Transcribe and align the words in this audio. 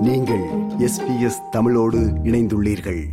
நீங்கள் 0.00 0.40
எஸ்பிஎஸ் 0.78 1.48
தமிழோடு 1.50 1.98
இணைந்துள்ளீர்கள். 1.98 3.04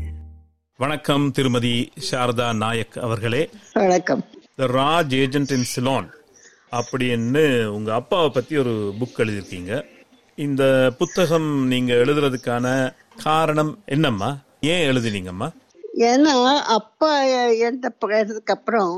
வணக்கம் 0.78 1.32
திருமதி 1.32 1.92
சாரதா 2.12 2.56
நாயக் 2.56 2.98
அவர்களே. 2.98 3.50
வணக்கம். 3.74 4.26
The 4.56 4.66
Raj 4.66 5.14
agent 5.14 5.52
in 5.52 5.66
Ceylon 5.76 6.10
அப்படின்னு 6.72 7.66
உங்க 7.66 7.94
அப்பாவை 7.94 8.30
பத்தி 8.30 8.58
ஒரு 8.58 8.94
புக் 9.00 9.20
எழுதியிருக்கீங்க. 9.20 9.84
இந்த 10.36 10.94
புத்தகம் 10.98 11.68
நீங்க 11.68 11.94
எழுதுறதுக்கான 11.94 12.94
காரணம் 13.24 13.80
என்னம்மா? 13.86 14.38
ஏன் 14.62 14.96
எழுதினீங்கம்மா? 14.96 15.52
ஏன்னா 15.98 16.34
அப்பா 16.76 17.10
இறந்த 17.60 17.88
போனதுக்கு 18.02 18.54
அப்புறம் 18.56 18.96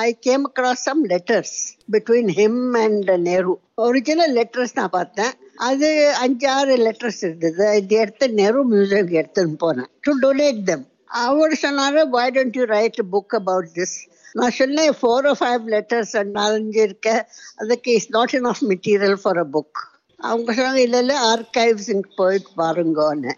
I 0.00 0.08
came 0.20 0.42
across 0.48 0.82
some 0.88 1.02
letters 1.08 1.54
between 1.92 2.30
him 2.38 2.74
and 2.74 3.10
Nehru 3.28 3.52
original 3.74 4.34
letters 4.34 4.74
நான் 4.74 4.90
பார்த்தேன். 4.90 5.32
அது 5.56 5.88
அஞ்சு 6.14 6.48
ஆறு 6.48 6.76
லெட்டர்ஸ் 6.76 7.20
இருந்தது. 7.24 7.76
இது 7.76 7.96
எடுத்து 7.96 8.28
நேரு 8.30 8.64
மியூசியம் 8.64 9.14
எடுத்துன்னு 9.20 9.56
போனேன். 9.64 9.90
டு 10.00 10.12
டொனேட் 10.22 10.60
தம் 10.64 10.84
அவர் 11.24 11.54
சொன்னாரு 11.62 12.02
why 12.08 12.26
don't 12.30 12.56
you 12.56 12.64
write 12.64 13.00
book 13.12 13.34
about 13.34 13.70
this 13.74 13.96
நான் 14.34 14.50
சொன்னேன் 14.50 14.94
ஃபோர் 15.00 15.26
ஓ 15.26 15.34
ஃபைவ் 15.40 15.64
லெட்டர்ஸ் 15.66 16.14
நாலஞ்சு 16.38 16.80
இருக்க. 16.86 17.08
அதுக்கு 17.56 17.92
is 17.92 18.10
not 18.10 18.34
enough 18.44 18.62
material 18.72 19.18
for 19.22 19.38
a 19.38 19.46
book 19.56 19.80
அவங்க 20.20 20.52
சொன்னாங்க 20.52 20.76
இல்லை 20.76 21.00
இல்லை 21.00 21.16
ஆர்கைவ்ஸுக்கு 21.32 22.10
போயிட்டு 22.16 22.50
பாருங்கன்னு. 22.56 23.32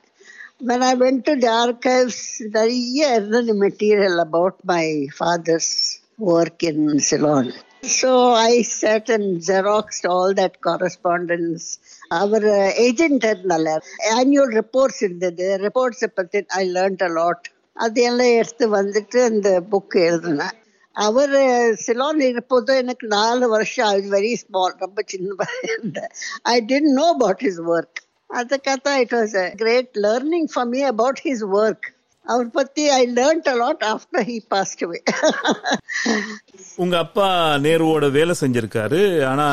When 0.61 0.83
I 0.83 0.95
went 0.95 1.25
to 1.27 1.37
the 1.37 1.49
archives, 1.65 2.19
நிறைய 2.57 3.15
இருந்தது 3.15 3.55
material 3.65 4.15
about 4.27 4.55
my 4.73 4.87
father's 5.19 5.71
work 6.31 6.63
in 6.63 6.99
Ceylon. 6.99 7.53
So 7.83 8.11
I 8.33 8.63
sat 8.63 9.09
and 9.17 9.41
xeroxed 9.49 10.05
all 10.13 10.33
that 10.41 10.55
correspondence. 10.69 11.65
அவர் 12.21 12.47
ஏஜென்ட் 12.87 13.27
இருந்தால 13.31 13.69
ஆனுவல் 14.19 14.55
ரிப்போர்ட்ஸ் 14.61 15.03
இருந்தது. 15.07 15.47
ரிப்போர்ட்ஸை 15.65 16.09
பற்றி 16.15 16.41
ஐ 16.61 16.65
லேர்ன்ட் 16.77 17.05
அ 17.09 17.11
லாட் 17.19 17.47
அதையெல்லாம் 17.87 18.35
எடுத்து 18.41 18.67
வந்துட்டு 18.77 19.19
அந்த 19.31 19.49
புக் 19.73 19.97
எழுதினேன். 20.09 20.57
அவர் 20.97 21.35
சிலோன் 21.87 22.21
இருப்போது 22.31 22.77
எனக்கு 22.77 23.07
நாலு 23.07 23.49
வருஷம் 23.49 23.89
ஐ 23.89 23.99
வெரி 24.17 24.33
ஸ்மால் 24.45 24.75
ரொம்ப 24.85 25.03
சின்ன 25.07 25.47
இருந்தேன் 25.63 26.13
I 26.55 26.57
didn't 26.71 26.93
know 27.01 27.07
about 27.17 27.45
his 27.47 27.63
work 27.75 28.01
அதுக்காக 28.35 28.97
it 28.99 29.13
was 29.13 29.37
a 29.37 29.51
great 29.57 29.89
learning 29.95 30.49
for 30.53 30.67
me 30.67 30.81
about 30.83 31.21
his 31.25 31.45
work 31.53 31.87
அவர் 32.23 32.51
பத்தி 32.51 32.89
I 32.89 33.13
learnt 33.15 33.49
a lot 33.49 33.85
after 33.85 34.25
he 34.25 34.39
passed 34.49 34.85
away 34.85 35.03
உங்க 36.77 36.99
அப்பா 36.99 37.55
நேருவோட 37.57 38.11
வேலை 38.11 38.35
செஞ்சிருக்காரு 38.41 39.25
ஆனா 39.25 39.47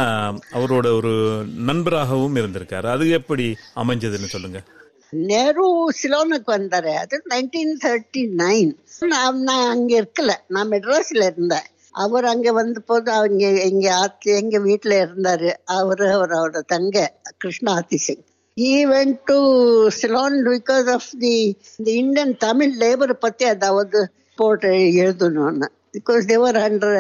அவரோட 0.52 0.96
ஒரு 0.96 1.44
நண்பராகவும் 1.58 2.36
இருந்திருக்காரு. 2.36 2.84
அது 2.84 3.10
எப்படி 3.10 3.56
அமைஞ்சதுன்னு 3.76 4.26
சொல்லுங்க. 4.26 4.62
நேரு 5.10 5.92
சிலோனுக்கு 6.04 6.48
வந்தாரு. 6.48 6.94
அது 6.94 7.24
நைன்டீன் 7.30 7.76
தேர்ட்டி 7.84 8.28
நைன் 8.38 8.76
நான் 9.00 9.40
நான் 9.40 9.70
அங்க 9.70 10.02
இருக்கல. 10.02 10.32
நான் 10.48 10.70
மெட்ராஸ்ல 10.70 11.26
இருந்தேன். 11.32 11.68
அவர் 11.92 12.26
அங்க 12.26 12.52
வந்த 12.52 12.80
போது 12.80 13.12
அவங்க 13.12 13.52
எங்க 13.52 13.96
ஆத்து 13.96 14.36
எங்க 14.36 14.60
வீட்டுல 14.60 15.06
இருந்தாரு. 15.06 15.54
அவரு 15.66 16.08
அவரோட 16.08 16.60
தங்க 16.60 17.14
கிருஷ்ணா 17.38 17.74
ஆத்தி 17.74 17.96
Singh. 17.96 18.24
He 18.56 18.86
went 18.86 19.26
to 19.28 19.90
Ceylon 19.92 20.44
because 20.44 20.88
of 20.88 21.04
the 21.24 21.56
the 21.80 21.94
Indian 22.04 22.36
Tamil 22.44 22.74
labor 22.86 23.10
பத்தி 23.26 23.46
அதாவது 23.54 24.00
போட்டு 24.40 24.70
எழுதணும்னு 25.04 25.70
because 25.98 26.24
they 26.30 26.40
were 26.44 26.58
under 26.70 26.92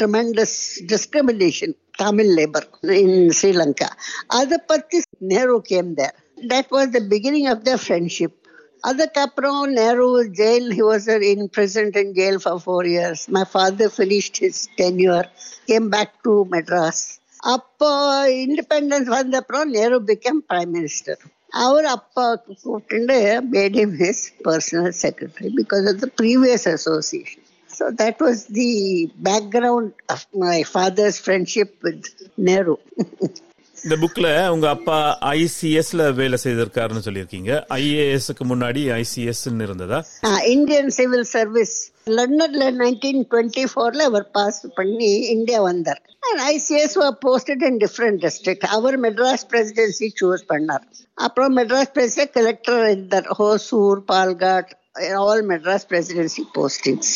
tremendous 0.00 0.52
discrimination 0.92 1.70
Tamil 2.02 2.28
labor 2.38 2.62
in 3.02 3.12
Sri 3.38 3.52
Lanka 3.60 3.88
அதை 4.40 4.58
பத்தி 4.72 5.00
Nehru 5.32 5.56
came 5.70 5.90
there 6.00 6.16
that 6.52 6.68
was 6.76 6.86
the 6.96 7.04
beginning 7.14 7.48
of 7.54 7.58
their 7.66 7.80
friendship 7.88 8.32
அதுக்கப்புறம் 8.90 9.60
Nehru 9.80 10.06
jail 10.38 10.68
he 10.76 10.82
was 10.92 11.04
in 11.32 11.42
prison 11.56 11.88
in 12.00 12.08
jail 12.18 12.36
for 12.44 12.54
four 12.68 12.82
years 12.94 13.18
my 13.36 13.44
father 13.54 13.86
finished 13.98 14.36
his 14.44 14.56
tenure 14.80 15.26
came 15.70 15.86
back 15.94 16.10
to 16.24 16.32
madras 16.54 16.98
அப்போ 17.42 17.90
independence 18.42 19.08
வந்த 19.08 19.36
அப்புறம் 19.36 19.70
Nehru 19.70 19.96
become 20.10 20.42
prime 20.48 20.72
minister 20.72 21.22
அவர் 21.62 21.86
அப்பா 21.94 22.26
கூப்பிட்டு 22.60 23.16
made 23.54 23.78
him 23.80 23.96
his 24.02 24.24
personal 24.44 24.94
secretary 25.02 25.50
because 25.58 25.86
of 25.88 26.00
the 26.00 26.08
previous 26.20 26.66
association 26.68 27.46
so 27.70 27.86
that 28.02 28.22
was 28.22 28.42
the 28.52 28.68
background 29.22 29.94
of 30.08 30.26
my 30.44 30.58
father's 30.72 31.20
friendship 31.24 31.74
with 31.84 32.08
Nehru 32.48 32.76
இந்த 33.84 33.96
புக்ல 34.02 34.48
உங்க 34.48 34.66
அப்பா 34.68 35.18
ஐசிஎஸ்ல 35.20 36.02
வேலை 36.18 36.36
செய்திருக்காருன்னு 36.42 37.02
சொல்லியிருக்கீங்க. 37.06 37.52
ஐஏஎஸ்க்கு 37.76 38.44
முன்னாடி 38.50 38.82
ஐசிஎஸ் 38.98 39.40
இருந்ததா? 39.66 39.98
இந்தியன் 40.46 40.90
சிவில் 40.98 41.26
சர்வீஸ் 41.32 41.74
லண்டன்ல 42.18 42.68
நைன்டீன் 42.82 43.20
டுவெண்ட்டி 43.30 43.64
ஃபோர்ல 43.72 44.06
அவர் 44.10 44.30
பாஸ் 44.30 44.60
பண்ணி 44.74 45.10
இந்தியா 45.36 45.60
வந்தார். 45.62 46.02
ICS 46.52 46.96
posted 47.26 47.64
in 47.70 47.80
different 47.84 48.20
district 48.26 48.72
our 48.78 49.00
Madras 49.00 49.44
presidency 49.52 50.10
choose 50.20 50.48
பண்ணார். 50.54 50.86
அப்புறம் 51.26 51.56
மெட்ராஸ் 51.58 51.92
பிரசிடென்ட் 51.98 52.36
கலெக்டர் 52.38 52.82
இருந்தார். 52.90 53.28
Hosur 53.38 54.02
Palghat 54.12 54.72
all 55.26 55.46
Madras 55.52 55.88
presidency 55.92 56.44
postings 56.58 57.14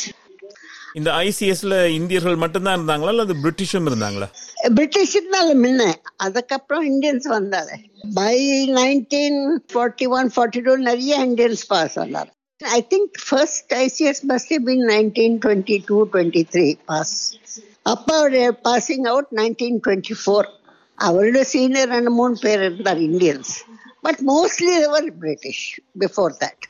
இந்த 0.98 1.10
ஐசிஎஸ்ல 1.12 1.78
இந்தியர்கள் 1.94 2.36
மட்டும்தான் 2.42 2.76
இருந்தாங்களா? 2.78 3.12
அல்லது 3.14 3.34
பிரிட்டிஷும் 3.42 3.88
இருந்தாங்களா? 3.88 4.28
பிரிட்டிஷ்னால 4.74 5.54
முன்ன 5.54 5.94
அதுக்கப்புறம் 6.16 6.84
இந்தியன்ஸ் 6.86 7.26
வந்தாரு 7.28 7.74
by 8.14 8.66
nineteen 8.66 9.60
forty 9.72 10.06
one 10.08 10.30
forty 10.36 10.60
two 10.60 10.76
நிறைய 10.76 11.26
இந்தியன்ஸ் 11.26 11.62
பாஸ் 11.68 11.98
ஆனார் 11.98 12.30
I 12.60 12.86
think 12.90 13.10
first 13.28 13.74
ICS 13.74 14.22
must 14.28 14.54
been 14.58 14.84
nineteen 14.86 15.36
twenty 15.44 15.82
two 15.86 16.06
twenty 16.12 16.42
three 16.52 16.74
pass. 16.84 17.36
அப்பாவுடைய 17.88 18.46
passing 18.64 19.06
out 19.06 19.26
nineteen 19.32 19.78
twenty 19.86 20.16
four 20.24 20.48
அவரோட 20.98 21.40
சீனியர் 21.40 21.88
ரெண்டு 21.88 22.10
மூணு 22.10 22.36
பேர் 22.40 22.62
இருந்தார் 22.62 22.98
இந்தியன்ஸ். 22.98 23.52
பட் 24.00 24.18
மோஸ்ட்லி 24.26 24.82
அவர் 24.82 25.18
பிரிட்டிஷ் 25.18 25.80
பிஃபோர் 25.98 26.34
தட் 26.40 26.64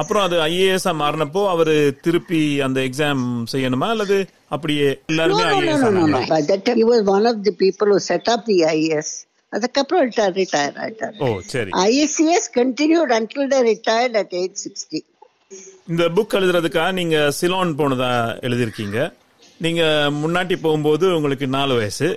அப்புறம் 0.00 0.24
அது 0.24 0.36
ஐஏஎஸ் 0.46 0.86
மாறினப்போ 1.00 1.42
அவரு 1.48 1.74
திருப்பி 2.00 2.40
அந்த 2.60 2.80
எக்ஸாம் 2.80 3.22
செய்யணுமா? 3.52 3.88
அல்லது 3.88 4.16
அப்படியே 4.48 4.86
எல்லாருமே 5.06 5.42
No, 5.42 5.48
no, 5.48 5.56
IAS 5.56 5.82
no, 5.82 5.88
no, 5.88 5.90
no, 5.90 6.00
ஆனாங்களா? 6.00 6.20
no. 6.20 6.32
By 6.34 6.42
that 6.42 6.62
time, 6.64 6.76
he 6.76 6.86
was 6.90 7.02
one 7.08 7.26
of 7.26 7.38
the 7.44 7.54
people 7.62 7.86
who 7.86 7.98
set 8.08 8.28
up 8.28 8.42
the 8.46 8.58
IAS. 8.74 9.10
அதுக்கப்புறம் 9.52 10.02
ரிட்டையர் 10.06 10.34
ரிட்டையர் 10.38 10.74
ஆயிட்டார் 10.84 11.14
ஓ 11.18 11.28
சரி. 11.46 11.70
ISCS 11.84 12.48
continued 12.56 13.12
until 13.18 13.48
the 13.48 13.58
retired 13.62 14.16
at 14.16 14.34
age 14.40 14.56
sixty 14.64 15.00
இந்த 15.88 16.04
book 16.16 16.36
எழுதுறதுக்காக 16.38 16.92
நீங்க 16.92 17.18
சிலோன் 17.30 17.70
போனதா 17.78 18.10
எழுதியிருக்கீங்க? 18.46 18.98
நீங்க 19.64 19.82
முன்னாடி 20.20 20.54
போகும்போது 20.62 21.06
உங்களுக்கு 21.16 21.46
நாலு 21.54 21.72
வயசு 21.78 22.08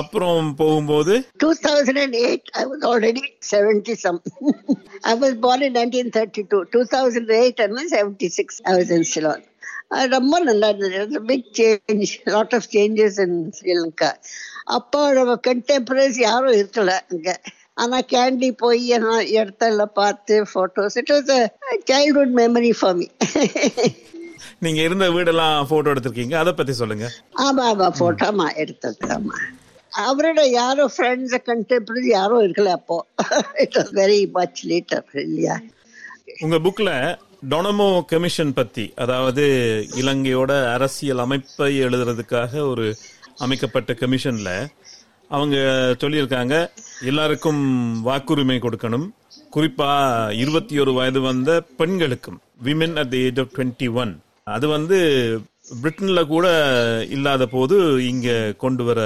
அப்புறம் 0.00 0.48
போகும்போது? 0.54 1.14
Two 1.42 1.48
thousand 1.66 2.00
and 2.02 2.16
eight 2.24 2.48
I 2.60 2.62
was 2.70 2.84
already 2.90 3.22
seventy 3.50 3.94
some 4.04 4.18
I 5.10 5.14
was 5.22 5.36
born 5.44 5.64
in 5.68 5.76
nineteen 5.78 6.10
thirty 6.16 6.42
two 6.52 6.58
two 6.74 6.82
thousand 6.96 7.32
eight 7.38 7.62
and 7.64 7.92
seventy 7.94 8.28
six 8.38 8.58
I 8.70 8.74
was 8.78 8.92
in 8.98 9.08
Ceylon 9.12 9.44
ரொம்ப 10.14 10.34
நல்லா 10.40 10.68
இருந்தது. 10.72 11.20
Big 11.30 11.48
change 11.58 12.10
lot 12.34 12.54
of 12.58 12.68
changes 12.74 13.18
in 13.24 13.38
Sri Lanka 13.56 14.10
அப்போ 14.76 15.00
நம்ம 15.12 15.32
contemporaries 15.48 16.20
யாரும் 16.26 16.58
இருக்கல 16.58 16.92
அங்கே. 17.12 17.34
ஆனால் 17.82 18.06
candy 18.12 18.50
போய் 18.62 18.84
நான் 19.04 19.26
இடத்தெல்லாம் 19.38 19.96
பார்த்து 20.00 20.36
photos 20.52 20.98
it 21.02 21.12
was 21.14 21.32
childhood 21.90 22.34
memory 22.40 22.72
for 22.80 22.96
me 23.00 23.08
நீங்க 24.60 24.80
இருந்த 24.82 25.10
வீடெல்லாம் 25.10 25.66
போட்டோ 25.66 25.92
எடுத்திருக்கீங்க? 25.92 26.34
அதை 26.34 26.52
பத்தி 26.52 26.72
சொல்லுங்க. 26.72 27.06
ஆமா 27.36 27.64
ஆமா 27.72 27.88
போட்டோமா 27.98 28.56
எடுத்தது 28.56 29.08
ஆமா. 29.08 29.36
அவரோட 30.06 30.40
யாரோ 30.50 30.90
ஃப்ரெண்ட்ஸ் 30.96 31.36
கண்டெம்பரரி 31.46 32.06
யாரும் 32.06 32.42
இருக்கல 32.42 32.64
அப்போ. 32.64 33.06
It 33.54 33.76
was 33.76 33.92
very 33.92 34.30
much 34.30 34.66
later 34.66 35.04
இல்லையா? 35.12 35.56
உங்க 36.40 36.56
புக்ல 36.58 37.18
டொனமோ 37.48 38.04
கமிஷன் 38.04 38.54
பத்தி 38.54 38.92
அதாவது 38.96 39.44
இலங்கையோட 39.96 40.72
அரசியல் 40.72 41.18
அமைப்பை 41.18 41.80
எழுதுறதுக்காக 41.80 42.68
ஒரு 42.68 42.96
அமைக்கப்பட்ட 43.36 43.92
கமிஷன்ல 43.92 44.50
அவங்க 45.28 45.56
சொல்லியிருக்காங்க 46.00 46.54
எல்லாருக்கும் 47.04 47.62
வாக்குரிமை 48.06 48.58
கொடுக்கணும். 48.60 49.08
குறிப்பா 49.54 49.90
இருபத்தி 50.32 50.78
ஒரு 50.78 50.92
வயது 50.92 51.20
வந்த 51.20 51.60
பெண்களுக்கும் 51.76 52.40
women 52.64 52.96
at 52.96 53.10
the 53.10 53.16
age 53.16 53.40
of 53.40 53.52
twenty 53.56 53.92
one 53.92 54.12
அது 54.56 54.66
வந்து 54.68 54.98
பிரிட்டன்ல 55.82 56.20
கூட 56.26 56.46
இல்லாத 57.10 57.46
போது 57.46 57.76
இங்க 58.06 58.28
கொண்டு 58.58 58.84
வர 58.84 59.00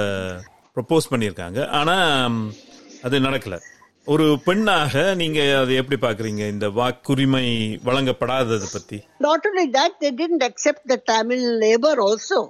ப்ரப்போஸ் 0.75 1.11
பண்ணியிருக்காங்க. 1.11 1.59
ஆனா 1.79 1.95
அது 3.03 3.19
நடக்கல. 3.19 3.57
ஒரு 4.13 4.25
பெண்ணாக 4.45 5.13
நீங்க 5.13 5.39
அதை 5.59 5.75
எப்படி 5.75 5.97
பாக்குறீங்க 6.01 6.43
இந்த 6.49 6.67
வாக்குரிமை 6.79 7.45
வழங்கப்படாதது 7.85 8.67
பத்தி. 8.73 8.97
Not 9.17 9.45
only 9.49 9.65
that 9.77 9.97
they 10.01 10.11
didn't 10.21 10.43
accept 10.47 10.85
the 10.87 10.95
Tamil 10.95 11.45
labour 11.63 12.01
also 12.07 12.41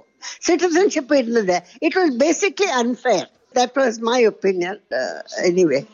citizenship 0.48 1.14
இருந்தது. 1.14 1.56
It 1.78 1.96
was 1.96 2.14
basically 2.24 2.70
unfair 2.82 3.26
That 3.55 3.75
was 3.75 3.99
my 3.99 4.19
opinion. 4.19 4.75
Uh, 4.91 5.19
anyway, 5.43 5.85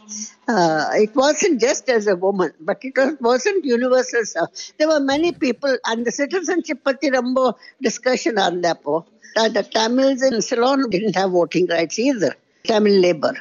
uh, 0.48 0.90
it 0.94 1.16
wasn't 1.16 1.60
just 1.60 1.90
as 1.90 2.06
a 2.06 2.16
woman, 2.16 2.52
but 2.62 2.78
it 2.84 2.96
was, 2.96 3.14
wasn't 3.20 3.66
universal. 3.66 4.26
stuff. 4.26 4.50
There 4.78 4.88
were 4.88 5.00
many 5.00 5.32
people, 5.46 5.76
and 5.86 6.06
the 6.06 6.12
citizenship 6.12 6.84
patti 6.84 7.10
rambo 7.10 7.46
discussion 7.82 8.38
on 8.38 8.62
that. 8.62 8.80
Uh, 8.86 9.50
the 9.50 9.64
Tamils 9.64 10.22
in 10.22 10.42
Ceylon 10.42 10.90
didn't 10.90 11.16
have 11.16 11.32
voting 11.32 11.66
rights 11.68 11.98
either. 12.00 12.34
Tamil 12.64 13.00
labor. 13.00 13.34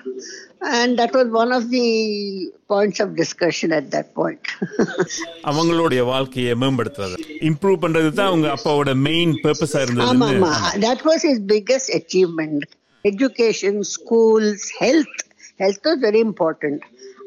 And 0.62 0.98
that 0.98 1.12
was 1.12 1.28
one 1.28 1.52
of 1.52 1.68
the 1.70 1.88
points 2.68 2.98
of 3.00 3.14
discussion 3.16 3.72
at 3.72 3.90
that 3.90 4.08
point. 4.14 4.40
அவங்களுடைய 5.50 6.00
வாழ்க்கையை 6.12 6.54
மேம்படுத்துறது 6.62 7.16
improve 7.50 7.78
பண்றது 7.84 8.10
தான் 8.18 8.30
அவங்க 8.32 8.48
அப்பாவோட 8.56 8.94
main 9.08 9.34
பர்பஸா 9.44 9.78
ஆமா 9.82 9.86
இருந்தது 9.86 10.40
ஆமா 10.40 10.54
that 10.86 11.02
was 11.10 11.20
his 11.30 11.38
biggest 11.54 11.90
achievement 12.00 12.64
education 13.05 13.83
schools 13.83 14.61
health. 14.79 15.15
Health 15.59 15.81
was 15.85 15.97
very 16.07 16.21
important. 16.29 16.79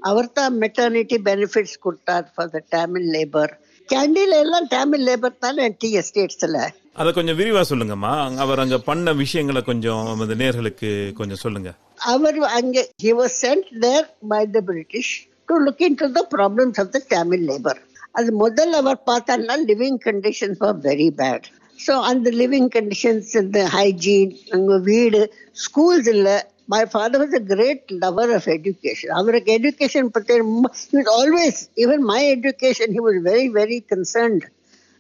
அவர் 0.09 0.33
தான் 0.39 0.55
மெட்டர்னிட்டி 0.63 1.17
பெனிஃபிட்ஸ் 1.29 1.77
கொடுத்தார் 1.85 2.27
ஃபார் 2.35 2.51
த 2.55 2.61
தமிழ் 2.77 3.07
லேபர் 3.15 3.53
கேண்டில 3.89 4.39
எல்லாம் 4.45 4.67
தமிழ் 4.75 5.05
லேபர் 5.09 5.39
தானே 5.45 5.67
டி 5.83 5.91
எஸ்டேட்ஸ்ல 6.01 6.59
அதை 7.01 7.11
கொஞ்சம் 7.13 7.39
விரிவா 7.39 7.63
சொல்லுங்கம்மா. 7.71 8.13
அவர் 8.43 8.63
அங்க 8.65 8.77
பண்ண 8.89 9.13
விஷயங்களை 9.23 9.61
கொஞ்சம் 9.71 10.21
அந்த 10.25 10.35
நேர்களுக்கு 10.43 10.91
கொஞ்சம் 11.21 11.41
சொல்லுங்க. 11.45 11.71
அவர் 12.13 12.39
அங்க 12.59 12.77
he 13.05 13.13
was 13.21 13.33
sent 13.45 13.67
there 13.87 14.05
by 14.33 14.43
the 14.57 14.63
british 14.71 15.11
to 15.49 15.57
look 15.65 15.81
into 15.89 16.07
the 16.19 16.25
problems 16.37 16.77
of 16.83 16.89
the 16.97 17.03
tamil 17.15 17.43
labor. 17.51 17.77
அது 18.19 18.31
முதல்ல 18.45 18.81
அவர் 18.83 19.01
பார்த்தாருன்னா 19.11 19.57
living 19.71 19.99
conditions 20.09 20.61
were 20.65 20.77
very 20.89 21.09
bad 21.21 21.47
so 21.79 21.95
அந்த 22.11 22.29
லிவிங் 22.41 22.69
கண்டிஷன்ஸ் 22.77 23.31
இந்த 23.43 23.61
ஹைஜீன் 23.77 24.35
அங்க 24.57 24.75
வீடு 24.91 25.21
ஸ்கூல்ஸ் 25.65 26.09
இல்ல 26.15 26.29
my 26.73 26.83
father 26.93 27.21
was 27.23 27.37
a 27.41 27.43
great 27.53 27.87
lover 28.03 28.33
of 28.39 28.49
education 28.57 29.15
அவருக்கு 29.21 29.53
education 29.59 30.11
பற்றி 30.17 30.37
ரொம்ப 30.45 30.67
he 30.91 30.97
was 30.99 31.09
always 31.19 31.57
even 31.85 32.01
my 32.13 32.21
education 32.37 32.87
he 32.99 33.03
was 33.09 33.17
very 33.31 33.49
very 33.61 33.81
concerned 33.95 34.45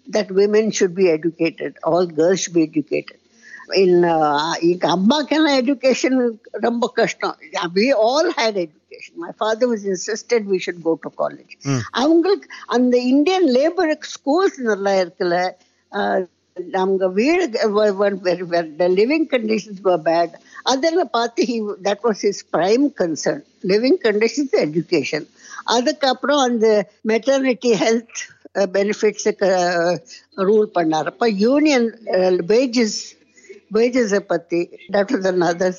that 0.06 0.26
women 0.40 0.66
should 0.78 0.94
be 0.94 1.06
educated 1.18 1.72
all 1.90 2.06
girls 2.20 2.40
should 2.42 2.56
be 2.60 2.64
educated 2.70 3.18
in 3.82 3.92
uh, 4.06 4.50
எங்க 4.70 4.86
அம்மாக்கெல்லாம் 4.96 5.58
education 5.62 6.18
ரொம்ப 6.66 6.84
கஷ்டம் 7.00 7.36
we 7.78 7.86
all 8.08 8.26
had 8.40 8.54
education 8.66 9.14
my 9.26 9.32
father 9.42 9.66
was 9.72 9.84
insisted 9.94 10.40
we 10.54 10.58
should 10.64 10.80
go 10.88 10.94
to 11.06 11.10
college 11.22 11.54
அவங்களுக்கு 12.02 12.48
அந்த 12.76 12.94
Indian 13.12 13.48
லேபருக்கு 13.56 14.12
schools 14.16 14.60
நல்லா 14.70 14.94
இருக்குல்ல 15.02 15.38
நாங்கள் 16.56 17.12
வீடு 17.12 17.44
the 18.78 18.86
living 18.98 19.26
conditions 19.32 19.80
bad 20.04 20.34
அதெல்லாம் 20.64 21.10
பார்த்து 21.10 21.46
he 21.50 21.56
that 21.88 22.04
was 22.04 22.22
is 22.24 22.42
prime 22.52 22.86
concern 23.00 23.42
living 23.64 23.98
conditions 24.04 24.54
education 24.62 25.26
அதுக்கப்புறம் 25.74 26.40
அந்த 26.40 26.68
மெட்டர்னிட்டி 27.08 27.72
ஹெல்த் 27.82 28.20
பெனிஃபிட்ஸுக்கு 28.74 29.50
ரூல் 30.44 30.68
பண்ணார் 30.76 31.10
அப்போ 31.12 31.28
யூனியன் 31.44 31.88
வேஜஸ் 32.48 32.98
வேஜஸை 33.74 34.22
பற்றி 34.26 34.60
that 34.92 35.12
was 35.14 35.28
another 35.32 35.78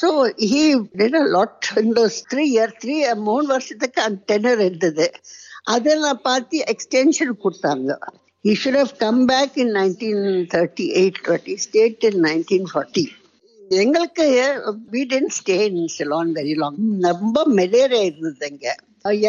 so 0.00 0.10
he 0.50 0.62
did 1.00 1.18
a 1.22 1.24
lot 1.30 1.66
in those 1.82 2.18
three 2.30 2.44
year 2.52 2.76
three 2.82 2.96
மூணு 3.22 3.46
வருஷத்துக்கு 3.46 4.00
அந்த 4.02 4.20
டென்னர் 4.26 4.62
இருந்தது 4.68 5.08
அதெல்லாம் 5.68 6.20
பார்த்து 6.22 6.58
எக்ஸ்டென்ஷன் 6.72 7.34
கொடுத்தாங்க 7.42 7.92
he 8.46 8.54
should 8.54 8.74
have 8.74 8.98
come 8.98 9.26
back 9.26 9.56
in 9.56 9.68
1938 9.74 11.20
but 11.24 11.42
he 11.42 11.56
stayed 11.58 11.94
till 12.02 12.16
1940 12.24 13.04
எங்களுக்கு 13.78 14.24
we 14.92 15.00
didn't 15.12 15.32
stay 15.38 15.56
in 15.68 15.80
Ceylon 15.94 16.28
very 16.36 16.52
long 16.62 16.76
ரொம்ப 17.06 17.38
malaria 17.58 18.02
இருந்தது 18.10 18.46
எங்க 18.50 18.66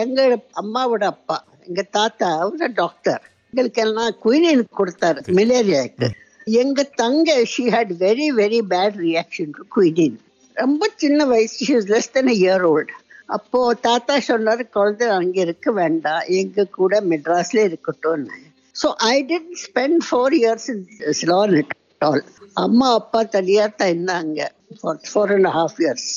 எங்க 0.02 0.20
அம்மாவோட 0.62 1.04
அப்பா 1.14 1.38
எங்க 1.68 1.84
தாத்தா 1.98 2.28
அவர் 2.44 2.76
டாக்டர் 2.82 3.24
எங்களுக்கு 3.54 3.82
எல்லாம் 3.86 4.12
குயினின் 4.26 4.64
கொடுத்தாரு 4.80 5.22
மெலேரியாக்கு 5.40 6.10
எங்க 6.48 6.84
தங்க 7.02 7.30
she 7.54 7.64
had 7.76 7.94
very 8.06 8.28
very 8.42 8.60
bad 8.74 8.98
reaction 9.08 9.56
to 9.58 9.66
quinine 9.76 10.18
ரொம்ப 10.58 10.90
சின்ன 11.04 11.26
வயசு 11.34 11.58
she 11.66 11.74
is 11.80 11.90
less 11.94 12.14
than 12.18 12.32
year 12.38 12.66
old 12.72 12.94
அப்போ 13.36 13.62
தாத்தா 13.88 14.18
சொன்னார் 14.28 14.64
குழந்தை 14.78 15.08
அங்க 15.16 15.38
இருக்க 15.46 15.72
வேண்டாம் 15.80 16.22
எங்க 16.42 16.68
கூட 16.78 17.02
மெட்ராஸ்ல 17.10 17.60
இருக்கட்டும்னு. 17.70 18.38
So 18.82 18.90
I 19.12 19.16
didn't 19.32 19.54
spend 19.66 20.02
four 20.08 20.36
years 20.42 20.68
in 20.74 20.84
Ceylon 21.20 21.56
it 21.62 21.74
all 22.02 22.24
அம்மா 22.66 22.88
அப்பா 23.02 23.22
தனியா 23.38 23.66
தான் 23.80 23.92
இருந்தாங்க 23.94 24.42
for 24.80 25.00
four 25.12 25.34
and 25.38 25.52
half 25.60 25.80
years 25.84 26.10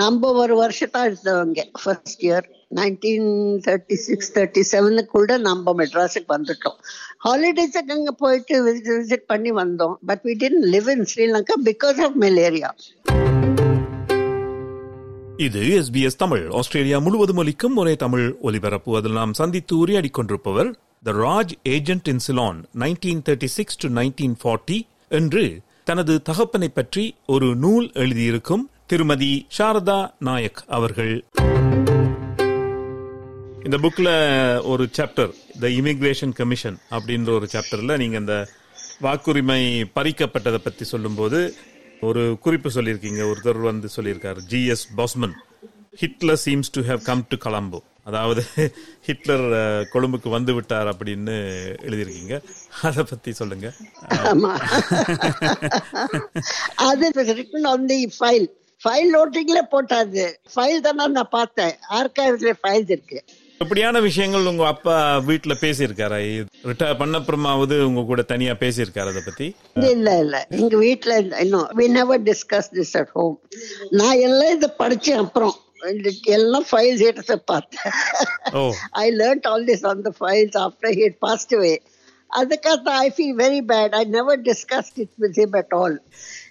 நம்ம 0.00 0.28
ஒரு 0.40 0.54
வருஷத்தா 0.62 1.00
இருந்தவங்க 1.08 1.62
first 1.82 2.20
year 2.26 2.46
nineteen 2.78 3.28
thirty 3.66 3.96
six 4.04 4.30
thirty 4.36 4.62
செவனுக்குள்ள 4.72 5.36
நம்ம 5.48 5.74
மெட்ராஸுக்கு 5.80 6.30
வந்துட்டோம் 6.34 6.78
ஹாலிடேஸுக்கு 7.26 7.94
அங்கே 7.96 8.12
போயிட்டு 8.22 8.54
விசிட் 8.66 9.26
பண்ணி 9.32 9.52
வந்தோம். 9.62 9.94
But 10.10 10.22
we 10.28 10.34
didn't 10.42 10.64
live 10.74 10.88
in 10.94 11.04
Sri Lanka 11.12 11.56
because 11.70 12.00
of 12.06 12.16
malaria 12.24 12.70
இது 15.46 15.60
S 15.76 15.92
B 15.94 16.02
S 16.08 16.20
Tamil. 16.24 16.42
Australia 16.58 16.98
முழுவதும் 17.06 17.40
ஒலிக்கும் 17.42 17.78
ஒரே 17.82 17.94
தமிழ் 18.02 18.26
ஒலிபரப்பு. 18.48 18.90
அதில் 18.98 19.18
நாம் 19.20 19.38
சந்தித்து 19.40 19.74
உரையாடிக் 19.78 20.16
கொண்டிருப்பவர் 20.18 20.70
the 21.04 21.12
Raj 21.12 21.52
agent 21.62 22.08
in 22.08 22.20
Ceylon 22.26 22.64
nineteen 22.74 23.22
thirty 23.24 23.44
six 23.44 23.78
to 23.78 23.88
nineteen 23.88 24.34
forty 24.42 24.86
என்று 25.08 25.60
தனது 25.84 26.22
தகப்பனை 26.22 26.68
பற்றி 26.68 27.14
ஒரு 27.26 27.56
நூல் 27.56 27.90
எழுதியிருக்கும் 27.92 28.70
திருமதி 28.86 29.46
சாரதா 29.58 30.10
நாயக் 30.18 30.64
அவர்கள். 30.66 31.24
இந்த 33.64 33.78
புக்ல 33.78 34.08
ஒரு 34.62 34.88
சாப்டர் 34.96 35.32
த 35.60 35.68
இமிகிரேஷன் 35.68 36.32
கமிஷன் 36.32 36.78
அப்படின்ற 36.90 37.30
ஒரு 37.32 37.48
சாப்டர்ல 37.52 37.98
நீங்க 37.98 38.18
இந்த 38.18 38.48
வாக்குரிமை 39.02 39.84
பறிக்கப்பட்டதை 39.94 40.54
பத்தி 40.54 40.84
சொல்லும்போது 40.84 41.54
ஒரு 42.00 42.38
குறிப்பு 42.40 42.70
சொல்லியிருக்கீங்க. 42.70 43.32
ஒருத்தர் 43.32 43.60
வந்து 43.60 43.88
சொல்லியிருக்காரு 43.96 44.38
GS 44.48 44.86
பாஸ்மன் 44.96 45.32
Hitler 45.96 46.40
seems 46.44 46.72
to 46.72 46.82
have 46.82 47.02
come 47.02 47.26
to 47.28 47.36
Colombo 47.36 47.80
அதாவது 48.04 48.42
ஹிட்லர் 49.06 49.46
கொழும்புக்கு 49.92 50.28
வந்து 50.28 50.54
விட்டார் 50.54 50.88
அப்படின்னு 50.88 51.36
எழுதியிருக்கீங்க. 51.86 52.36
அதை 52.82 53.04
பத்தி 53.10 53.32
சொல்லுங்க. 53.32 53.72
அது 56.90 57.12
written 57.14 57.70
on 57.72 57.86
the 57.86 58.00
file 58.18 58.46
file 58.84 59.10
நோட்டிங்ல 59.16 59.60
போட்டாது. 59.72 60.24
ஃபைல் 60.54 60.84
தானே 60.86 61.06
நான் 61.06 61.34
பார்த்தேன். 61.38 61.74
ஆர்கைவ்ஸ்ல 61.90 62.52
ஃபைல்ஸ் 62.62 62.92
இருக்கு. 62.96 63.24
இப்படியான 63.58 64.00
விஷயங்கள் 64.00 64.46
உங்க 64.50 64.66
அப்பா 64.66 64.96
வீட்டுல 65.28 65.54
பேசியிருக்காரா? 65.60 66.18
ரிட்டையர் 66.70 66.98
பண்ண 66.98 67.18
அப்புறமாவது 67.18 67.76
உங்க 67.80 68.02
கூட 68.02 68.22
தனியா 68.22 68.52
பேசியிருக்காரு 68.52 69.10
அதை 69.12 69.22
பத்தி? 69.24 69.46
இல்ல 69.74 70.18
இல்ல 70.18 70.46
எங்க 70.50 70.76
வீட்ல 70.76 71.16
இன்னும் 71.40 71.68
we 71.78 71.86
never 71.98 72.18
discuss 72.30 72.66
this 72.78 72.96
at 72.96 73.10
home. 73.14 73.36
நான் 73.90 74.18
எல்லாம் 74.28 74.54
இதை 74.56 74.70
படிச்சேன் 74.78 75.22
அப்புறம். 75.26 75.54
எல்லாம் 76.22 76.64
ஃபைல்ஸ் 76.72 77.02
எடுத்து 77.02 77.38
பார்த்தேன் 77.38 77.92
learnt 78.92 79.46
all 79.46 79.66
this 79.66 79.84
on 79.84 80.04
the 80.04 80.12
files 80.20 80.54
after 80.54 80.88
he 80.88 81.02
had 81.02 81.16
passed 81.26 81.52
away. 81.52 81.82
அதுக்காக 82.34 83.62
bad. 83.66 83.94
I 83.94 84.04
never 84.04 84.36
discussed 84.36 84.96
it 84.96 85.08
with 85.20 85.36
him 85.38 85.54
at 85.54 85.72
all. 85.72 85.98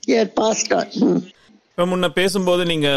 He 0.08 0.14
had 0.14 0.34
passed 0.36 0.74
on. 0.74 0.88
Hmm. 1.00 1.18
இப்ப 1.70 1.86
முன்ன 1.86 2.10
பேசும்போது 2.10 2.66
நீங்க 2.66 2.88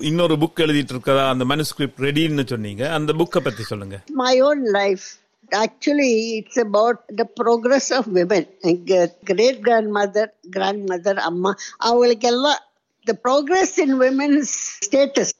இன்னொரு 0.00 0.36
புக் 0.36 0.60
எழுதிட்டு 0.60 0.92
இருக்கதா 0.92 1.28
அந்த 1.28 1.44
மனுஸ்கிரிப்ட் 1.44 1.98
ரெடின்னு 1.98 2.46
சொன்னீங்க 2.46 2.92
அந்த 2.92 3.12
புக்கை 3.12 3.38
பத்தி 3.38 3.62
சொல்லுங்க 3.62 4.02
My 4.08 4.42
own 4.42 4.64
life. 4.64 5.16
Actually, 5.50 6.42
it's 6.42 6.56
about 6.56 6.98
the 7.16 7.26
progress 7.44 7.90
of 7.90 8.04
women. 8.14 8.46
எங்க 8.60 9.16
great 9.30 9.60
grandmother, 9.60 10.26
grandmother, 10.56 11.14
அம்மா 11.14 11.56
அவங்களுக்கெல்லாம் 11.76 12.58
the 13.06 13.14
progress 13.28 13.78
in 13.78 13.98
women's 13.98 14.50
status. 14.86 15.30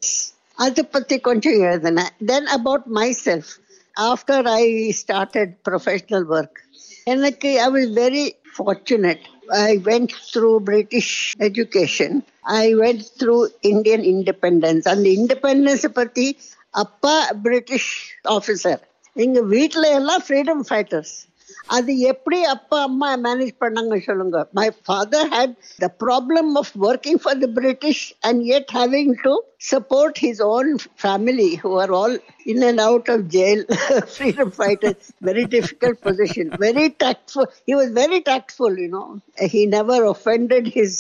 அது 0.59 0.83
பத்தி 0.87 1.17
கொஞ்சம் 1.21 1.59
எழுதினேன். 1.63 2.13
Then 2.27 2.49
about 2.57 2.87
myself 3.25 3.51
after 3.97 4.47
I 4.55 4.65
started 5.01 5.53
professional 5.69 6.27
work 6.37 6.59
எனக்கு 7.05 7.51
I 7.61 7.69
was 7.71 7.93
very 7.99 8.25
fortunate 8.57 9.25
I 9.61 9.71
went 9.85 10.15
through 10.33 10.51
British 10.65 11.15
education 11.49 12.17
I 12.59 12.65
went 12.75 13.05
through 13.21 13.37
Indian 13.73 14.05
independence 14.15 14.89
அந்த 14.89 15.09
இண்டிபெண்டன்ஸை 15.19 15.93
பற்றி 15.93 16.27
அப்பா 16.75 17.15
பிரிட்டிஷ் 17.43 17.91
ஆஃபீஸர் 18.31 18.81
எங்கள் 19.17 19.49
வீட்டில் 19.55 19.89
எல்லாம் 19.93 20.25
ஃப்ரீடம் 20.27 20.63
ஃபைட்டர்ஸ் 20.69 21.15
அது 21.77 21.93
எப்படி 22.13 22.39
அப்பா 22.55 22.79
அம்மா 22.89 23.09
மேனேஜ் 23.27 23.53
பண்ணாங்க 23.65 23.97
சொல்லுங்க 24.07 24.39
my 24.59 24.67
father 24.87 25.29
had 25.35 25.55
the 25.85 25.89
problem 26.05 26.51
of 26.61 26.73
working 26.89 27.21
for 27.25 27.39
the 27.45 27.49
British 27.59 28.05
and 28.29 28.41
yet 28.53 28.67
having 28.81 29.09
to 29.27 29.33
support 29.71 30.15
his 30.27 30.39
own 30.55 30.69
family 31.05 31.49
who 31.63 31.71
are 31.83 31.91
all 32.01 32.15
in 32.53 32.59
and 32.69 32.81
out 32.89 33.07
of 33.15 33.21
jail 33.37 33.61
freedom 34.17 34.51
fighters 34.61 34.99
very 35.29 35.47
difficult 35.57 35.97
position 36.09 36.47
very 36.67 36.87
tactful 37.05 37.47
he 37.71 37.75
was 37.81 37.89
very 38.03 38.21
tactful 38.31 38.75
you 38.85 38.91
know 38.97 39.09
he 39.55 39.63
never 39.79 39.99
offended 40.15 40.67
his 40.79 40.93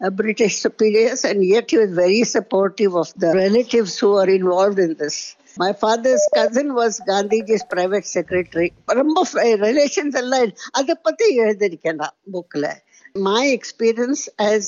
uh, 0.00 0.10
British 0.10 0.54
superiors, 0.58 1.24
and 1.24 1.44
yet 1.44 1.70
he 1.70 1.78
was 1.78 1.92
very 1.94 2.24
supportive 2.24 2.94
of 2.96 3.12
the 3.16 3.32
relatives 3.34 3.92
who 4.00 4.10
were 4.12 4.28
involved 4.30 4.78
in 4.78 4.94
this. 5.02 5.16
My 5.57 5.71
father's 5.83 6.25
cousin 6.35 6.67
was 6.79 6.99
Gandhiji's 7.09 7.63
private 7.75 8.05
secretary. 8.17 8.69
ரொம்ப 8.99 9.23
relations 9.67 10.17
எல்லாம் 10.23 10.51
அதை 10.79 10.95
பத்தி 11.07 11.27
எழுதிருக்கேன் 11.43 11.99
நான் 12.03 12.17
புக்ல 12.35 12.67
my 13.29 13.43
experience 13.57 14.23
as 14.53 14.63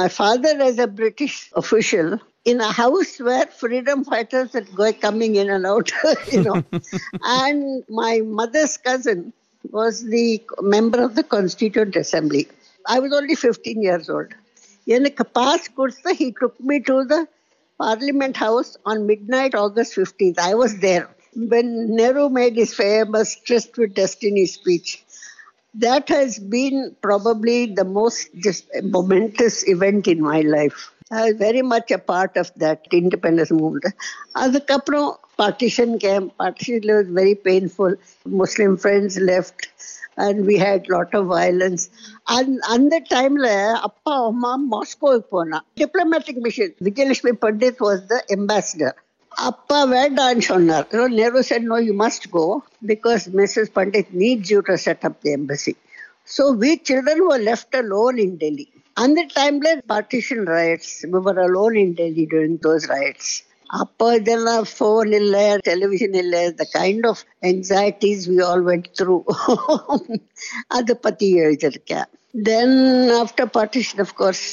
my 0.00 0.08
father 0.20 0.52
as 0.68 0.76
a 0.78 0.86
British 1.00 1.36
official 1.60 2.08
in 2.44 2.60
a 2.60 2.70
house 2.72 3.12
where 3.26 3.46
freedom 3.46 4.04
fighters 4.04 4.52
were 4.54 4.66
going 4.80 4.98
coming 5.06 5.34
in 5.42 5.48
and 5.50 5.66
out, 5.66 5.90
you 6.32 6.42
know, 6.46 6.58
and 7.38 7.84
my 8.02 8.14
mother's 8.40 8.76
cousin 8.88 9.32
was 9.78 10.04
the 10.14 10.26
member 10.74 11.00
of 11.06 11.14
the 11.14 11.22
Constituent 11.22 11.96
Assembly. 11.96 12.48
I 12.86 13.00
was 13.00 13.12
only 13.12 13.34
15 13.34 13.82
years 13.88 14.08
old. 14.16 14.30
எனக்கு 14.96 15.24
pass 15.38 15.66
கொடுத்து 15.78 16.10
he 16.20 16.28
took 16.40 16.54
me 16.68 16.76
to 16.88 16.94
the 17.10 17.18
Parliament 17.82 18.36
House 18.36 18.76
on 18.84 19.06
midnight 19.06 19.54
August 19.54 19.94
15th. 19.94 20.38
I 20.38 20.54
was 20.54 20.78
there 20.78 21.08
when 21.34 21.94
Nehru 21.94 22.28
made 22.28 22.56
his 22.56 22.74
famous 22.74 23.36
Tryst 23.36 23.76
with 23.78 23.94
Destiny 23.94 24.46
speech 24.46 25.04
that 25.74 26.08
has 26.08 26.38
been 26.38 26.96
probably 27.02 27.66
the 27.66 27.84
most 27.84 28.28
just 28.36 28.66
momentous 28.82 29.68
event 29.68 30.08
in 30.08 30.20
my 30.20 30.40
life. 30.40 30.92
I 31.10 31.26
was 31.26 31.36
very 31.36 31.62
much 31.62 31.90
a 31.90 31.98
part 31.98 32.36
of 32.36 32.52
that 32.56 32.86
independence 32.92 33.50
movement. 33.50 33.94
அதுக்கப்புறம் 34.36 35.10
partition 35.38 35.98
came. 35.98 36.30
Partition 36.42 36.82
was 36.96 37.08
very 37.20 37.34
painful. 37.34 37.94
Muslim 38.40 38.76
friends 38.76 39.18
left 39.30 39.68
And 40.17 40.45
we 40.45 40.57
had 40.57 40.89
lot 40.89 41.13
of 41.13 41.25
violence. 41.27 41.83
And 42.35 42.49
அந்த 42.75 43.01
டைம்ல 43.13 43.47
அப்பா 43.87 44.15
அம்மா 44.31 44.51
மாஸ்கோவுக்கு 44.73 45.29
போனா 45.35 45.59
diplomatic 45.81 46.41
mission 46.47 46.73
Vijayalakshmi 46.87 47.33
Pandit 47.45 47.81
was 47.87 48.03
the 48.11 48.19
ambassador. 48.37 48.93
அப்பா 49.31 49.79
வேண்டான்னு 49.95 50.43
சொன்னார் 50.51 50.87
நெரு 51.19 51.41
said 51.49 51.63
no 51.71 51.77
you 51.87 51.95
must 52.03 52.25
go 52.39 52.45
because 52.91 53.23
Mrs. 53.39 53.67
Pandit 53.77 54.07
needs 54.23 54.51
you 54.53 54.59
to 54.69 54.75
set 54.85 55.01
up 55.07 55.15
the 55.25 55.31
embassy. 55.39 55.75
So 56.35 56.43
we 56.63 56.77
children 56.89 57.19
were 57.29 57.41
left 57.49 57.73
alone 57.83 58.17
in 58.25 58.31
Delhi. 58.43 58.67
அந்த 59.03 59.19
டைம்ல 59.37 59.69
partition 59.93 60.39
riots 60.55 60.89
we 61.13 61.19
were 61.27 61.39
alone 61.47 61.75
in 61.83 61.89
Delhi 62.01 62.25
during 62.33 62.55
those 62.67 62.83
riots. 62.93 63.29
அப்போ 63.73 64.07
இதெல்லாம் 64.15 64.65
phone 64.71 65.11
இல்ல 65.19 65.37
television 65.67 66.15
இல்ல 66.15 66.41
the 66.57 66.65
kind 66.73 67.05
of 67.07 67.21
anxieties 67.43 68.25
we 68.29 68.37
all 68.43 68.63
went 68.63 68.89
through 68.99 69.15
அதை 70.77 70.95
பத்தி 71.01 71.29
எழுதியிருக்கேன் 71.39 72.09
then 72.45 72.77
after 73.21 73.49
partition 73.57 74.01
of 74.01 74.15
course 74.15 74.45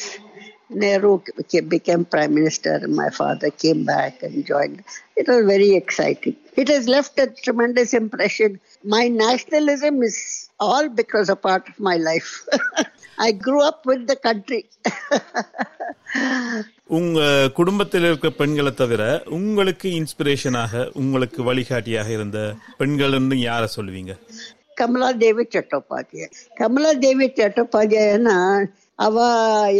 Nehru 0.70 1.20
became 1.68 2.04
prime 2.04 2.34
minister, 2.34 2.74
and 2.74 2.94
my 2.94 3.10
father 3.10 3.50
came 3.50 3.84
back 3.84 4.22
and 4.22 4.46
joined. 4.46 4.82
It 5.16 5.28
was 5.28 5.44
very 5.46 5.74
exciting. 5.74 6.36
It 6.56 6.68
has 6.68 6.86
left 6.88 7.18
a 7.18 7.26
tremendous 7.28 7.92
impression. 7.94 8.60
My 8.84 9.08
nationalism 9.08 10.02
is 10.02 10.48
all 10.60 10.88
because 10.88 11.28
of 11.28 11.42
part 11.42 11.68
of 11.68 11.78
my 11.80 11.96
life. 11.96 12.46
I 13.18 13.32
grew 13.32 13.62
up 13.62 13.84
with 13.84 14.06
the 14.06 14.16
country. 14.28 14.62
உங்க 16.98 17.20
குடும்பத்தில் 17.58 18.06
இருக்க 18.08 18.28
பெண்களை 18.38 18.72
தவிர 18.74 19.02
உங்களுக்கு 19.36 19.88
இன்ஸ்பிரேஷனாக 19.98 20.82
உங்களுக்கு 21.02 21.40
வழிகாட்டியாக 21.48 22.10
இருந்த 22.18 22.38
பெண்கள்னு 22.80 23.36
யார 23.48 23.64
சொல்லுவீங்க 23.76 24.14
கமலா 24.80 25.10
தேவி 25.24 25.44
சட்டோபாத்தியாய் 25.54 26.32
கமலா 26.60 26.92
தேவி 27.06 27.26
சட்டோபாத்தியாயனா 27.38 28.36
அவ 29.00 29.16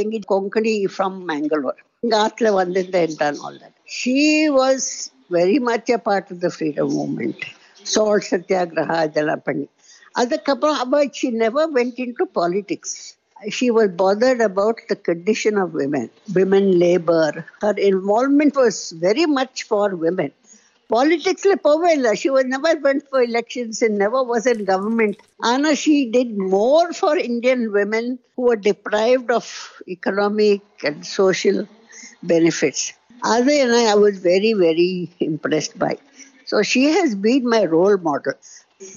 எங்க 0.03 0.19
கொங்கணி 0.33 0.75
ஃப்ரம் 0.95 1.19
மேங்களூர் 1.31 1.81
இங்க 2.05 2.15
ஆத்துல 2.27 2.50
வந்திருந்தேன் 2.61 3.41
all 3.47 3.59
that 3.65 3.77
she 3.99 4.17
was 4.59 4.89
very 5.37 5.59
much 5.71 5.91
a 5.97 6.00
part 6.09 6.31
of 6.35 6.43
the 6.47 6.50
freedom 6.57 6.93
movement 6.99 7.45
salt 7.87 8.29
satyagraha 8.33 8.99
இதெல்லாம் 9.09 9.45
பண்ணி. 9.45 9.67
அதுக்கப்புறம் 10.15 10.79
அவ 10.85 11.03
she 11.19 11.31
never 11.45 11.71
went 11.79 12.00
into 12.21 12.27
politics 12.41 12.99
she 13.57 13.71
was 13.71 13.89
bothered 14.00 14.41
about 14.43 14.79
the 14.89 14.97
condition 15.09 15.57
of 15.57 15.73
women, 15.73 16.07
women 16.31 16.79
labor. 16.79 17.29
Her 17.62 17.73
involvement 17.91 18.55
was 18.55 18.93
very 18.99 19.25
much 19.39 19.62
for 19.65 19.87
women. 19.97 20.31
Politics 20.90 21.44
povella. 21.64 22.11
She 22.16 22.30
was 22.30 22.44
never 22.47 22.73
went 22.87 23.02
for 23.09 23.23
elections 23.23 23.80
and 23.82 23.97
never 23.97 24.23
was 24.25 24.47
in 24.47 24.64
government. 24.64 25.16
Anna, 25.50 25.73
she 25.76 26.11
did 26.11 26.30
more 26.54 26.92
for 26.92 27.12
Indian 27.30 27.61
women 27.73 28.06
who 28.35 28.42
were 28.49 28.61
deprived 28.70 29.30
of 29.30 29.47
economic 29.88 30.62
and 30.85 31.06
social 31.06 31.59
benefits. 32.25 32.80
Other 33.23 33.56
and 33.64 33.73
I, 33.73 33.92
I 33.92 33.94
was 33.97 34.18
very, 34.18 34.52
very 34.66 34.90
impressed 35.20 35.78
by. 35.78 35.92
So 36.47 36.62
she 36.62 36.85
has 36.97 37.14
been 37.26 37.44
my 37.49 37.62
role 37.76 37.99
model. 38.11 38.37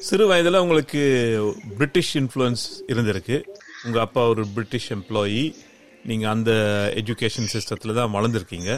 சிறு 0.07 0.25
வயதுல 0.29 0.59
உங்களுக்கு 0.63 1.01
British 1.79 2.11
influence 2.19 2.61
இருந்திருக்கு 2.91 3.37
உங்க 3.85 3.97
அப்பா 4.05 4.21
ஒரு 4.33 4.43
British 4.55 4.89
employee 4.95 5.41
நீங்க 6.09 6.25
அந்த 6.35 6.51
education 7.01 7.49
சிஸ்டத்துல 7.53 7.95
தான் 7.97 8.13
வளர்ந்துருக்கீங்க 8.15 8.69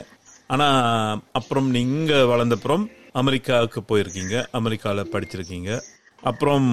ஆனா 0.53 0.67
அப்புறம் 1.39 1.67
நீங்க 1.77 2.13
வளர்ந்தப்புறம் 2.31 2.84
அமெரிக்காவுக்கு 3.22 3.81
போயிருக்கீங்க 3.91 4.36
அமெரிக்காவில் 4.60 5.12
படிச்சிருக்கீங்க 5.13 5.69
அப்புறம் 6.24 6.67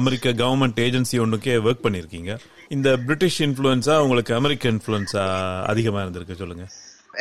அமெரிக்க 0.00 0.32
கவர்மெண்ட் 0.42 0.80
ஏஜென்சி 0.86 1.16
ஒன்றுக்கே 1.24 1.56
ஒர்க் 1.66 1.84
பண்ணியிருக்கீங்க 1.86 2.32
இந்த 2.76 2.90
பிரிட்டிஷ் 3.06 3.40
இன்ஃப்ளூயன்ஸா 3.46 3.96
உங்களுக்கு 4.04 4.34
அமெரிக்க 4.40 4.72
இன்ஃப்ளூயன்ஸா 4.74 5.24
அதிகமா 5.72 6.02
இருந்திருக்கு 6.02 6.40
சொல்லுங்க. 6.42 6.66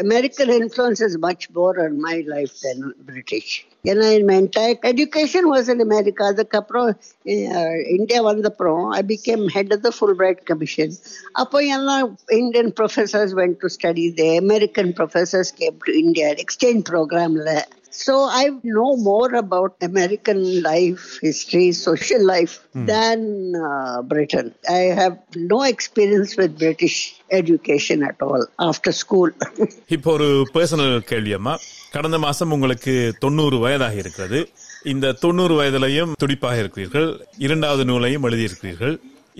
American 0.03 0.49
influence 0.49 0.99
is 1.01 1.13
much 1.19 1.43
more 1.57 1.73
on 1.83 1.91
my 2.01 2.15
life 2.27 2.53
than 2.63 2.79
British. 3.09 3.49
ஏன்னா 3.89 4.05
என் 4.17 4.29
எஜுகேஷன் 4.91 5.47
my 5.49 5.69
இன் 5.73 5.83
அமெரிக்கா 5.85 6.25
அதுக்கப்புறம் 6.31 6.89
இந்தியா 7.97 8.19
வந்தப்புறம் 8.29 8.83
I 8.99 9.01
became 9.11 9.43
head 9.55 9.73
of 9.75 9.83
the 9.87 9.91
Fulbright 10.21 10.41
commission 10.51 10.93
அப்போ 11.41 11.59
எல்லாம் 11.77 12.05
Indian 12.39 12.71
professors 12.79 13.33
went 13.41 13.55
to 13.63 13.69
study 13.75 14.05
they 14.21 14.29
American 14.43 14.91
professors 14.99 15.53
came 15.61 15.77
to 15.87 15.93
India 16.03 16.29
exchange 16.45 16.83
ப்ரோக்ராமில் 16.91 17.51
So 17.95 18.13
I 18.33 18.45
know 18.65 18.91
more 18.97 19.35
about 19.35 19.73
American 19.81 20.39
life, 20.63 21.19
history, 21.21 21.71
social 21.79 22.21
life 22.25 22.53
than 22.83 23.19
uh, 23.57 24.01
Britain. 24.03 24.47
I 24.69 24.83
have 24.99 25.15
no 25.45 25.59
experience 25.63 26.35
with 26.35 26.57
British 26.57 26.95
education 27.31 28.03
at 28.03 28.17
all 28.21 28.43
after 28.61 28.93
school. 29.01 29.29
இப்போ 29.95 30.09
ஒரு 30.17 30.27
personal 30.55 30.95
கேள்வி 31.11 31.33
அம்மா 31.39 31.53
கடந்த 31.95 32.19
மாசம் 32.25 32.53
உங்களுக்கு 32.57 32.95
தொண்ணூறு 33.23 33.59
வயதாக 33.65 33.95
இருக்கிறது 34.03 34.41
இந்த 34.93 35.13
தொண்ணூறு 35.23 35.55
வயதிலையும் 35.59 36.15
துடிப்பாக 36.23 36.57
இருக்கிறீர்கள் 36.63 37.07
இரண்டாவது 37.45 37.85
நூலையும் 37.91 38.27
எழுதியிருக்கிறீர்கள் 38.29 38.95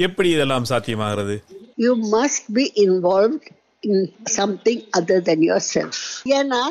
எப்படி 0.08 0.30
இதெல்லாம் 0.36 0.70
சாத்தியமாகிறது 0.72 1.38
you 1.86 1.94
must 2.16 2.44
be 2.58 2.66
involved 2.88 3.46
in 3.83 4.13
something 4.27 4.79
other 4.99 5.19
than 5.21 5.41
yourself. 5.51 5.97
ஏன்னா 6.39 6.63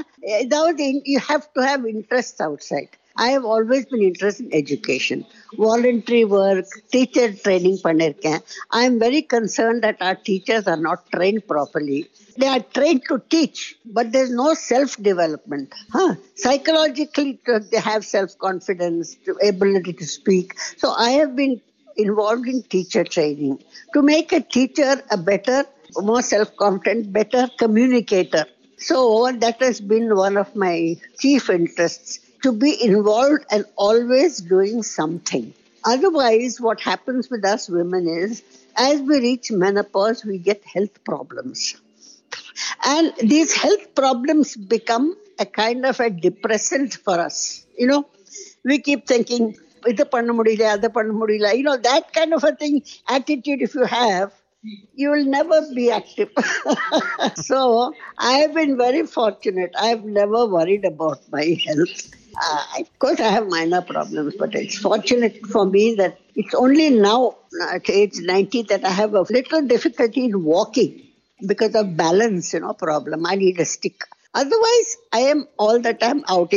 ஏதாவது 0.42 0.86
you 1.14 1.20
have 1.32 1.46
to 1.58 1.62
have 1.70 1.84
interests 1.96 2.42
outside. 2.48 2.92
I 3.26 3.30
have 3.36 3.46
always 3.54 3.84
been 3.92 4.04
interested 4.08 4.46
in 4.48 4.54
education, 4.54 5.26
voluntary 5.68 6.24
work, 6.40 6.68
teacher 6.96 7.28
training 7.46 7.78
பண்ணிருக்கேன். 7.86 8.42
I 8.80 8.86
am 8.90 8.96
very 9.06 9.22
concerned 9.36 9.82
that 9.86 9.98
our 10.08 10.18
teachers 10.30 10.66
are 10.74 10.82
not 10.90 11.00
trained 11.16 11.44
properly. 11.54 12.00
They 12.42 12.50
are 12.56 12.64
trained 12.78 13.04
to 13.10 13.16
teach, 13.36 13.60
but 13.86 14.12
there's 14.12 14.34
no 14.44 14.50
self-development. 14.54 15.74
Huh? 15.96 16.12
Psychologically, 16.36 17.40
they 17.72 17.82
have 17.92 18.06
self-confidence, 18.06 19.16
ability 19.54 19.94
to 19.94 20.06
speak. 20.06 20.48
So 20.84 20.90
I 21.08 21.12
have 21.22 21.36
been 21.42 21.56
involved 21.96 22.48
in 22.48 22.62
teacher 22.76 23.04
training 23.04 23.56
to 23.96 24.02
make 24.04 24.32
a 24.32 24.42
teacher 24.42 25.02
a 25.10 25.18
better, 25.18 25.66
more 25.96 26.22
self 26.22 26.56
confident, 26.56 27.12
better 27.12 27.48
communicator. 27.58 28.46
So 28.78 29.32
that 29.32 29.62
has 29.62 29.82
been 29.82 30.16
one 30.16 30.38
of 30.38 30.56
my 30.56 30.98
chief 31.20 31.50
interests 31.50 32.20
to 32.44 32.52
be 32.52 32.84
involved 32.84 33.46
and 33.50 33.66
always 33.76 34.40
doing 34.40 34.84
something. 34.84 35.54
Otherwise, 35.84 36.62
what 36.62 36.80
happens 36.82 37.30
with 37.30 37.46
us 37.46 37.70
women 37.70 38.08
is 38.08 38.44
as 38.76 39.02
we 39.02 39.20
reach 39.20 39.52
menopause, 39.52 40.24
we 40.24 40.38
get 40.38 40.64
health 40.64 41.04
problems. 41.04 41.76
And 42.86 43.14
these 43.20 43.54
health 43.54 43.96
problems 43.96 44.56
become 44.56 45.16
a 45.40 45.46
kind 45.46 45.86
of 45.86 46.00
a 46.00 46.10
depressant 46.10 46.94
for 46.94 47.20
us. 47.20 47.66
You 47.78 47.88
know, 47.88 48.08
we 48.64 48.80
keep 48.80 49.08
thinking, 49.08 49.56
இது 49.92 50.04
பண்ண 50.14 50.32
முடியல 50.38 50.64
அதை 50.76 50.90
பண்ண 50.96 51.12
முடியல 51.22 51.50
you 51.58 51.66
know 51.68 51.76
that 51.90 52.06
kind 52.18 52.32
of 52.38 52.44
a 52.50 52.54
thing 52.62 52.76
attitude 53.16 53.62
if 53.68 53.74
you 53.78 53.86
have 54.00 54.30
you 54.95 55.11
will 55.11 55.25
never 55.25 55.61
be 55.75 55.91
active. 55.91 56.31
so 57.37 57.93
I 58.19 58.33
have 58.39 58.55
been 58.55 58.77
very 58.77 59.07
fortunate. 59.07 59.75
I 59.79 59.87
have 59.89 60.05
never 60.05 60.47
worried 60.47 60.85
about 60.85 61.21
my 61.31 61.59
health. 61.67 62.11
Uh, 62.41 62.65
of 62.81 62.99
course, 62.99 63.21
I 63.21 63.29
have 63.29 63.47
minor 63.49 63.83
problems, 63.83 64.35
but 64.39 64.55
it's 64.55 64.79
fortunate 64.79 65.47
for 65.47 65.67
me 65.67 65.95
that 65.97 66.19
it's 66.35 66.55
only 66.55 66.91
now 66.91 67.37
at 67.71 67.91
age 67.91 68.19
90 68.21 68.63
that 68.63 68.85
I 68.85 68.91
have 68.91 69.15
a 69.15 69.23
little 69.23 69.63
difficulty 69.67 70.25
in 70.25 70.43
walking 70.43 71.03
because 71.47 71.75
of 71.75 71.97
balance, 71.97 72.55
you 72.55 72.61
know, 72.61 72.73
problem. 72.73 73.27
I 73.27 73.35
need 73.35 73.61
a 73.61 73.65
stick. 73.65 74.03
Otherwise, 74.35 74.97
I 75.13 75.21
am 75.21 75.47
all 75.59 75.79
the 75.79 75.93
time 75.93 76.25
out. 76.29 76.55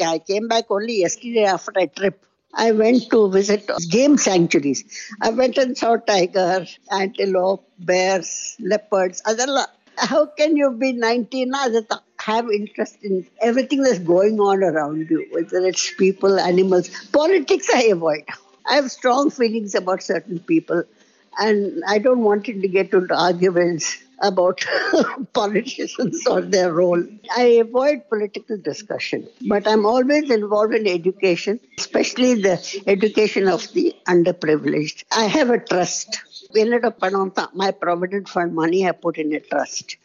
I 0.00 0.18
came 0.18 0.48
back 0.48 0.64
only 0.70 1.00
yesterday 1.00 1.44
after 1.44 1.72
a 1.76 1.86
trip. 1.86 2.24
I 2.54 2.72
went 2.72 3.10
to 3.10 3.30
visit 3.30 3.70
game 3.90 4.16
sanctuaries. 4.16 4.84
I 5.20 5.30
went 5.30 5.58
and 5.58 5.76
saw 5.76 5.96
tiger, 5.96 6.66
antelope, 6.90 7.68
bears, 7.78 8.56
leopards, 8.58 9.22
adella. 9.22 9.66
How 9.96 10.26
can 10.26 10.56
you 10.56 10.72
be 10.72 10.92
19? 10.92 11.52
Have 12.20 12.50
interest 12.50 12.98
in 13.02 13.26
everything 13.40 13.82
that's 13.82 13.98
going 13.98 14.40
on 14.40 14.62
around 14.62 15.08
you, 15.10 15.26
whether 15.30 15.64
it's 15.66 15.94
people, 15.94 16.38
animals. 16.40 16.88
Politics 17.10 17.68
I 17.72 17.84
avoid. 17.84 18.24
I 18.66 18.74
have 18.76 18.90
strong 18.90 19.30
feelings 19.30 19.74
about 19.74 20.02
certain 20.02 20.40
people, 20.40 20.82
and 21.38 21.82
I 21.86 21.98
don't 21.98 22.20
want 22.20 22.46
to 22.46 22.52
get 22.52 22.92
into 22.92 23.14
arguments 23.14 23.96
about 24.20 24.64
politicians 25.32 26.26
or 26.26 26.40
their 26.42 26.72
role. 26.72 27.02
I 27.36 27.42
avoid 27.64 28.08
political 28.08 28.56
discussion, 28.58 29.28
but 29.48 29.66
I'm 29.66 29.86
always 29.86 30.30
involved 30.30 30.74
in 30.74 30.86
education, 30.86 31.60
especially 31.78 32.34
the 32.34 32.82
education 32.86 33.48
of 33.48 33.72
the 33.72 33.94
underprivileged. 34.06 35.04
I 35.14 35.24
have 35.24 35.50
a 35.50 35.58
trust. 35.58 36.22
My 37.54 37.70
provident 37.70 38.28
fund 38.28 38.54
money 38.54 38.88
I 38.88 38.92
put 38.92 39.18
in 39.18 39.34
a 39.34 39.40
trust. 39.40 39.96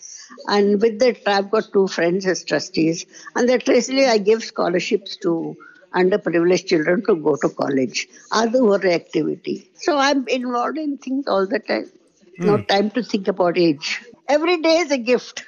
And 0.47 0.81
with 0.81 0.99
that, 0.99 1.27
I've 1.27 1.51
got 1.51 1.71
two 1.71 1.87
friends 1.87 2.25
as 2.25 2.43
trustees. 2.43 3.05
And 3.35 3.49
that 3.49 3.67
recently 3.67 4.05
I 4.05 4.17
give 4.17 4.43
scholarships 4.43 5.17
to 5.17 5.55
underprivileged 5.93 6.67
children 6.67 7.05
to 7.05 7.15
go 7.15 7.35
to 7.35 7.49
college. 7.49 8.07
Other 8.31 8.87
activity. 8.87 9.69
So 9.75 9.97
I'm 9.97 10.27
involved 10.27 10.77
in 10.77 10.97
things 10.97 11.27
all 11.27 11.47
the 11.47 11.59
time. 11.59 11.91
No 12.41 12.63
time 12.63 12.91
to 12.91 13.03
think 13.03 13.27
about 13.27 13.57
age. 13.57 14.01
Every 14.27 14.57
day 14.57 14.77
is 14.77 14.91
a 14.91 15.11
gift. 15.11 15.45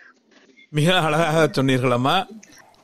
மிக 0.69 0.99
அழகாக 0.99 1.49
சொன்னீர்கள் 1.51 1.91
அம்மா 1.91 2.27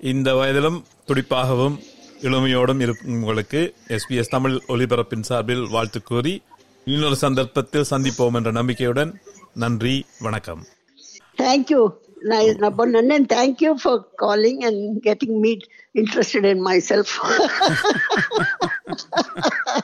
இந்த 0.03 0.35
வயதிலும் 0.35 0.85
துடிப்பாகவும் 1.07 1.79
இளமையோடும் 2.21 2.79
இருக்கும் 2.79 3.13
உங்களுக்கு 3.13 3.73
SBS 3.87 4.27
Tamil 4.27 4.61
ஒலிபரப்பின் 4.67 5.21
சார்பில் 5.21 5.67
வாழ்த்து 5.67 6.03
கூறி 6.03 6.43
இன்னொரு 6.87 7.15
சந்தர்ப்பத்தில் 7.15 7.89
சந்திப்போம் 7.89 8.33
என்ற 8.33 8.51
நம்பிக்கையுடன் 8.51 9.19
நன்றி 9.55 10.05
வணக்கம் 10.19 10.65
Thank 11.37 11.69
you. 11.69 12.01
Nice, 12.21 12.55
Nabonan, 12.55 13.29
thank 13.29 13.61
you 13.61 13.77
for 13.77 14.03
calling 14.15 14.65
and 14.65 15.01
getting 15.01 15.41
me 15.41 15.61
interested 15.95 16.43
in 16.43 16.59